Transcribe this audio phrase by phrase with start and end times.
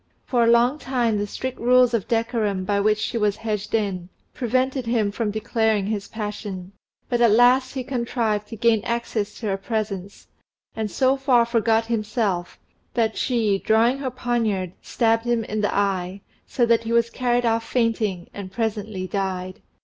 [0.25, 4.09] For a long time the strict rules of decorum by which she was hedged in
[4.33, 6.71] prevented him from declaring his passion;
[7.07, 10.25] but at last he contrived to gain access to her presence,
[10.75, 12.57] and so far forgot himself,
[12.95, 17.45] that she, drawing her poniard, stabbed him in the eye, so that he was carried
[17.45, 19.61] off fainting, and presently died.